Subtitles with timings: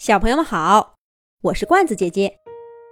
[0.00, 0.94] 小朋友们好，
[1.42, 2.34] 我是罐子姐姐。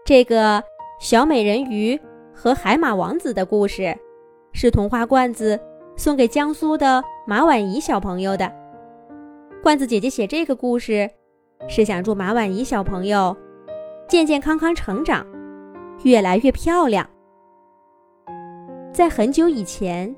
[0.04, 0.62] 这个
[1.00, 1.98] 小美人鱼
[2.34, 3.96] 和海马王子的故事，
[4.52, 5.58] 是童话罐子
[5.96, 8.52] 送给江苏的马婉怡小朋友的。
[9.62, 11.10] 罐子姐姐写这个故事，
[11.66, 13.34] 是想祝马婉怡小朋友
[14.06, 15.26] 健健康康成长，
[16.02, 17.08] 越来越漂亮。
[18.92, 20.14] 在很久以前，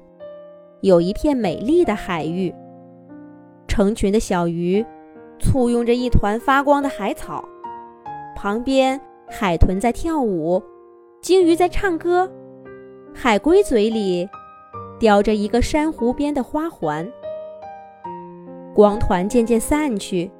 [0.80, 2.52] 有一片美丽的海域，
[3.68, 4.84] 成群的小鱼。
[5.40, 7.44] 簇拥着一团发光的海草，
[8.36, 10.62] 旁边海豚在跳舞，
[11.20, 12.30] 鲸鱼在唱歌，
[13.14, 14.28] 海龟嘴里
[14.98, 17.10] 叼着一个珊瑚边的花环。
[18.74, 20.30] 光团渐渐散去，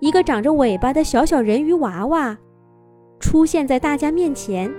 [0.00, 2.36] 一个长着尾巴的小小人鱼娃娃
[3.20, 4.72] 出现在大家面前，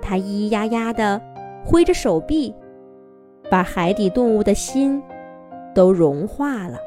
[0.00, 1.20] 它咿咿呀呀地
[1.64, 2.54] 挥着手臂，
[3.50, 5.02] 把海底动物的心
[5.74, 6.78] 都融化了。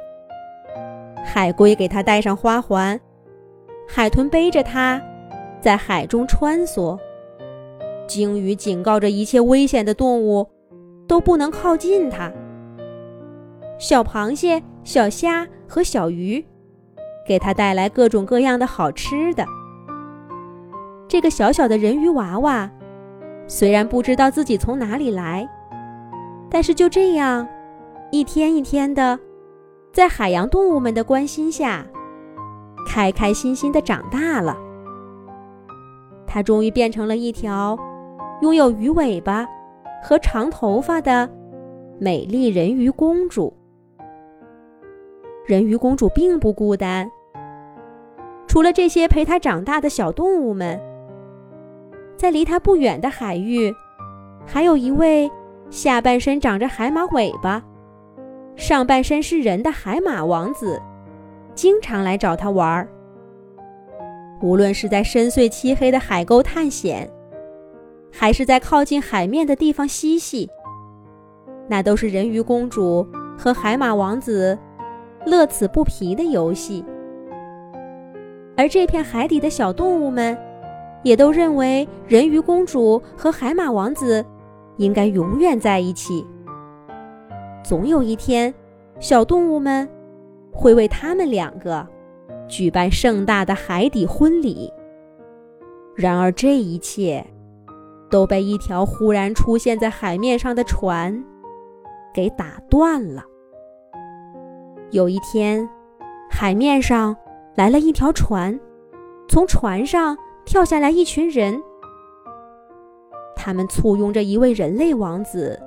[1.24, 3.00] 海龟给它戴上花环，
[3.88, 5.02] 海豚背着它，
[5.62, 7.00] 在海中穿梭。
[8.06, 10.48] 鲸鱼警告着一切危险的动物，
[11.08, 12.32] 都不能靠近它。
[13.80, 16.46] 小螃蟹、小虾和小鱼，
[17.26, 19.46] 给它带来各种各样的好吃的。
[21.08, 22.70] 这个小小的人鱼娃娃，
[23.48, 25.48] 虽然不知道自己从哪里来，
[26.50, 27.48] 但是就这样，
[28.12, 29.18] 一天一天的。
[29.94, 31.86] 在海洋动物们的关心下，
[32.88, 34.58] 开开心心的长大了。
[36.26, 37.78] 它终于变成了一条
[38.42, 39.48] 拥有鱼尾巴
[40.04, 41.30] 和长头发的
[42.00, 43.54] 美丽人鱼公主。
[45.46, 47.08] 人鱼公主并不孤单，
[48.48, 50.82] 除了这些陪她长大的小动物们，
[52.18, 53.72] 在离她不远的海域，
[54.44, 55.30] 还有一位
[55.70, 57.64] 下半身长着海马尾巴。
[58.56, 60.82] 上半身是人的海马王子，
[61.56, 62.88] 经常来找他玩儿。
[64.42, 67.10] 无论是在深邃漆黑的海沟探险，
[68.12, 70.50] 还是在靠近海面的地方嬉戏，
[71.68, 74.58] 那都是人鱼公主和海马王子
[75.26, 76.86] 乐此不疲的游戏。
[78.56, 80.38] 而这片海底的小动物们，
[81.04, 84.24] 也都认为人鱼公主和海马王子
[84.78, 86.26] 应该永远在一起。
[87.64, 88.54] 总有一天，
[89.00, 89.88] 小动物们
[90.52, 91.88] 会为他们两个
[92.48, 94.72] 举办盛大的海底婚礼。
[95.96, 97.26] 然而，这一切
[98.10, 101.24] 都被一条忽然出现在海面上的船
[102.14, 103.24] 给打断了。
[104.92, 105.68] 有一天，
[106.30, 107.16] 海面上
[107.56, 108.60] 来了一条船，
[109.30, 111.62] 从船上跳下来一群人，
[113.36, 115.58] 他们簇拥着一位人类王子。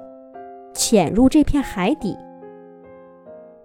[0.76, 2.16] 潜入这片海底。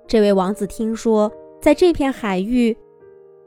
[0.08, 2.76] 这位王子听说，在这片海域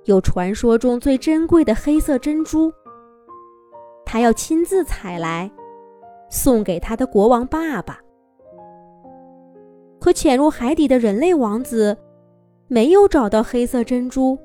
[0.05, 2.71] 有传说中最珍贵的黑色珍珠，
[4.05, 5.51] 他要亲自采来，
[6.29, 7.99] 送给他的国王爸爸。
[9.99, 11.97] 可潜入海底的人类王子
[12.69, 14.39] 没有找到黑色珍珠，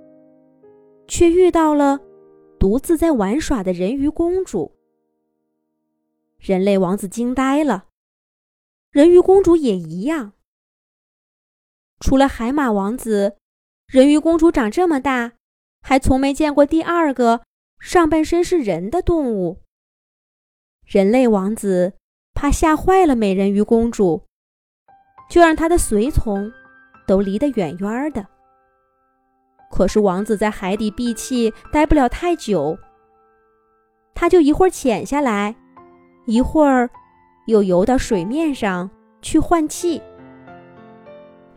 [1.08, 2.00] 却遇到了
[2.58, 4.72] 独自在玩耍的人鱼公主。
[6.38, 7.86] 人类王子惊呆了。
[8.92, 10.34] 人鱼公主也一样。
[12.00, 13.38] 除了海马王子，
[13.88, 15.34] 人鱼公主长这么大，
[15.82, 17.42] 还从没见过第二个
[17.80, 19.62] 上半身是人的动物。
[20.86, 21.94] 人类王子
[22.34, 24.26] 怕吓坏了美人鱼公主，
[25.30, 26.52] 就让他的随从
[27.06, 28.26] 都离得远远的。
[29.70, 32.76] 可是王子在海底闭气待不了太久，
[34.16, 35.56] 他就一会儿潜下来，
[36.26, 36.90] 一会儿。
[37.50, 38.90] 又游到水面上
[39.22, 40.02] 去换气。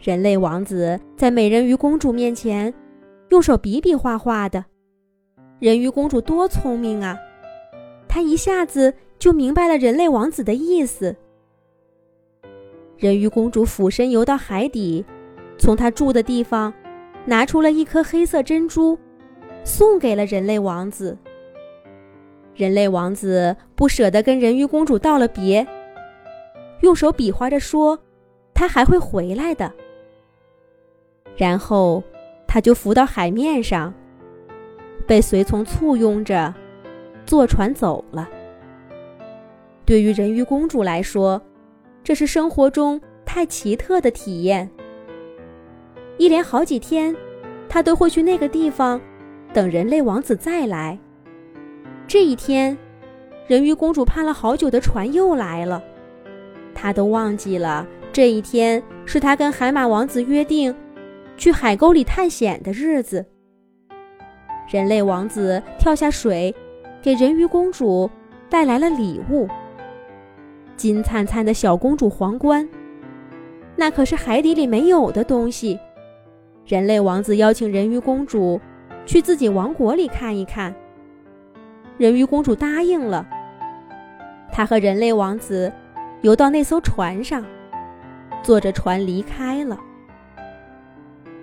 [0.00, 2.74] 人类王子在美人鱼公主面前
[3.28, 4.64] 用手比比划划的。
[5.60, 7.16] 人鱼公主多聪明啊，
[8.08, 11.14] 她一下子就明白了人类王子的意思。
[12.96, 15.04] 人鱼公主俯身游到海底，
[15.56, 16.72] 从她住的地方
[17.24, 18.98] 拿出了一颗黑色珍珠，
[19.62, 21.16] 送给了人类王子。
[22.54, 25.64] 人类王子不舍得跟人鱼公主道了别。
[26.82, 27.98] 用手比划着说
[28.54, 29.72] ：“他还会回来的。”
[31.34, 32.02] 然后，
[32.46, 33.92] 他就浮到海面上，
[35.06, 36.54] 被随从簇拥着
[37.24, 38.28] 坐船走了。
[39.86, 41.40] 对于人鱼公主来说，
[42.04, 44.68] 这是生活中太奇特的体验。
[46.18, 47.16] 一连好几天，
[47.68, 49.00] 她都会去那个地方
[49.52, 50.98] 等人类王子再来。
[52.06, 52.76] 这一天，
[53.46, 55.82] 人鱼公主盼了好久的船又来了。
[56.82, 60.74] 他都忘记了这一天是他跟海马王子约定
[61.36, 63.24] 去海沟里探险的日子。
[64.68, 66.52] 人类王子跳下水，
[67.00, 68.10] 给人鱼公主
[68.50, 69.46] 带来了礼物——
[70.76, 72.68] 金灿灿的小公主皇冠。
[73.76, 75.78] 那可是海底里没有的东西。
[76.66, 78.60] 人类王子邀请人鱼公主
[79.06, 80.74] 去自己王国里看一看。
[81.96, 83.24] 人鱼公主答应了。
[84.50, 85.72] 她和人类王子
[86.22, 87.44] 游到那艘船上，
[88.42, 89.78] 坐着船离开了。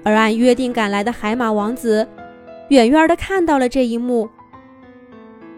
[0.04, 2.08] 而按约定赶来的海马王子，
[2.70, 4.30] 远远的看到了这一幕，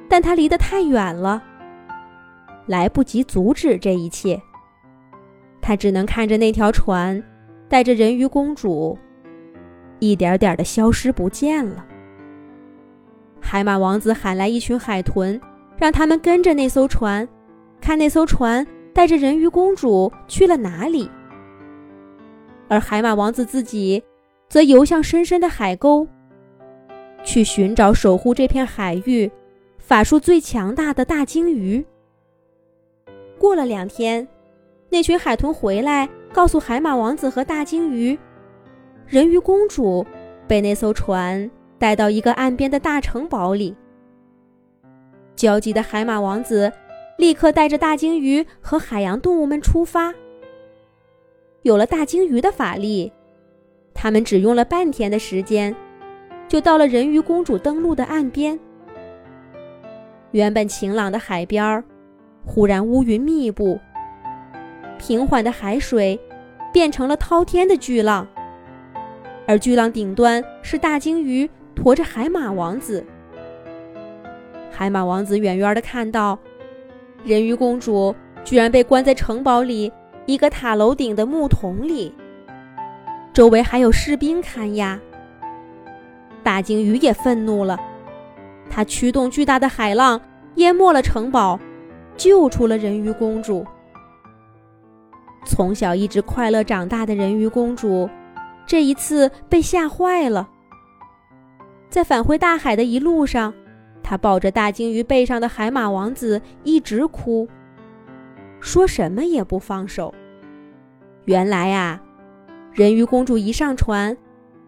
[0.09, 1.41] 但他离得太远了，
[2.65, 4.41] 来不及阻止这一切。
[5.61, 7.23] 他只能看着那条船
[7.69, 8.97] 带着人鱼公主，
[9.99, 11.85] 一点点的消失不见了。
[13.39, 15.39] 海马王子喊来一群海豚，
[15.77, 17.27] 让他们跟着那艘船，
[17.79, 21.09] 看那艘船带着人鱼公主去了哪里。
[22.67, 24.03] 而海马王子自己。
[24.51, 26.05] 则游向深深的海沟，
[27.23, 29.31] 去寻找守护这片海域、
[29.77, 31.85] 法术最强大的大鲸鱼。
[33.39, 34.27] 过了两天，
[34.89, 38.19] 那群海豚回来，告诉海马王子和大鲸鱼，
[39.07, 40.05] 人鱼公主
[40.49, 41.49] 被那艘船
[41.79, 43.73] 带到一个岸边的大城堡里。
[45.33, 46.69] 焦急的海马王子
[47.21, 50.11] 立刻带着大鲸鱼和海洋动物们出发。
[51.61, 53.13] 有了大鲸鱼的法力。
[53.93, 55.75] 他们只用了半天的时间，
[56.47, 58.59] 就到了人鱼公主登陆的岸边。
[60.31, 61.83] 原本晴朗的海边儿，
[62.43, 63.79] 忽然乌云密布，
[64.97, 66.19] 平缓的海水
[66.73, 68.27] 变成了滔天的巨浪，
[69.45, 73.05] 而巨浪顶端是大鲸鱼驮着海马王子。
[74.71, 76.39] 海马王子远远的看到，
[77.23, 79.91] 人鱼公主居然被关在城堡里
[80.25, 82.13] 一个塔楼顶的木桶里。
[83.33, 84.99] 周围还有士兵看押。
[86.43, 87.79] 大鲸鱼也愤怒了，
[88.69, 90.19] 它驱动巨大的海浪
[90.55, 91.59] 淹没了城堡，
[92.17, 93.65] 救出了人鱼公主。
[95.45, 98.09] 从小一直快乐长大的人鱼公主，
[98.65, 100.49] 这一次被吓坏了。
[101.89, 103.53] 在返回大海的一路上，
[104.11, 107.47] 他抱着大鲸鱼背上的海马王子一直哭，
[108.59, 110.13] 说什么也不放手。
[111.23, 112.03] 原来啊。
[112.73, 114.17] 人鱼公主一上船，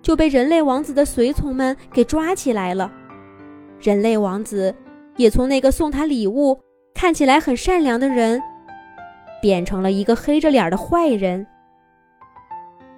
[0.01, 2.89] 就被人类王子的随从们给抓起来了。
[3.81, 4.73] 人类王子
[5.17, 6.57] 也从那个送他礼物、
[6.93, 8.41] 看起来很善良的人，
[9.41, 11.45] 变成了一个黑着脸的坏人。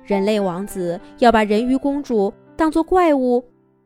[0.03, 3.43] 人类王子要把人鱼公主当做怪物，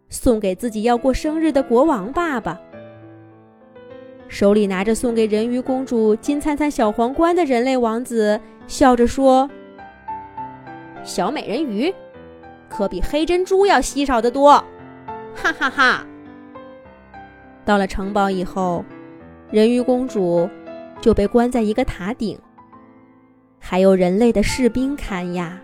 [0.09, 2.59] 送给自己要过生日的国王爸爸。
[4.27, 9.49] 手里拿着送给人鱼公主金灿灿小皇冠的人类王子，笑着说。
[11.03, 11.93] 小美人鱼，
[12.67, 14.51] 可比黑珍珠要稀少得多，
[15.33, 16.05] 哈哈哈！
[17.65, 18.83] 到了城堡以后，
[19.49, 20.47] 人鱼公主
[21.01, 22.37] 就被关在一个塔顶，
[23.57, 25.57] 还有人类的士兵看押。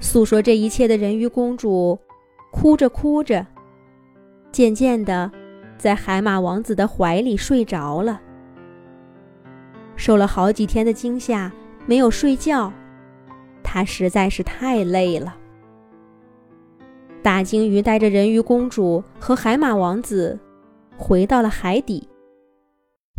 [0.00, 1.98] 诉说这一切的人鱼公主，
[2.50, 3.46] 哭着哭着，
[4.52, 5.30] 渐渐的，
[5.78, 8.20] 在海马王子的怀里睡着了。
[9.96, 11.52] 受了好几天的惊吓，
[11.86, 12.72] 没有睡觉。
[13.62, 15.36] 他实在是太累了。
[17.22, 20.38] 大鲸鱼带着人鱼公主和海马王子
[20.96, 22.08] 回到了海底。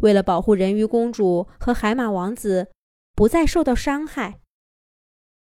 [0.02, 2.68] 为了保护人鱼公主和海马王子
[3.16, 4.40] 不再受到伤害，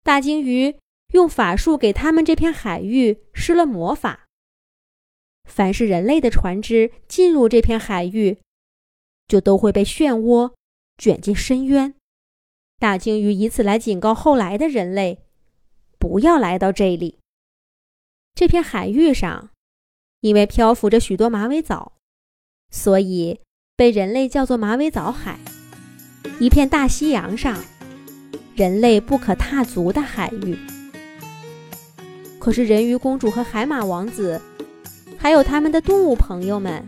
[0.02, 0.76] 大鲸鱼
[1.12, 4.26] 用法术给他们这片海域施了魔法。
[5.44, 8.38] 凡是人类的船只进入这片海域，
[9.26, 10.52] 就都会被漩涡
[10.96, 11.94] 卷进深渊。
[12.78, 15.18] 大鲸鱼以此来警告后来的人类，
[15.98, 17.18] 不要来到这里。
[18.34, 19.50] 这片海域上，
[20.20, 21.94] 因为漂浮着许多马尾藻，
[22.70, 23.40] 所以
[23.76, 25.38] 被人类叫做马尾藻海。
[26.38, 27.62] 一片大西洋上，
[28.54, 30.56] 人类不可踏足的海域。
[32.40, 34.40] 可是人鱼公主和海马王子，
[35.18, 36.82] 还有他们的动物朋友们，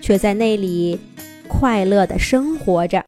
[0.00, 0.98] 却在那里
[1.46, 3.04] 快乐的生活着。